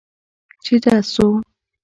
[0.63, 1.27] چې ډز سو.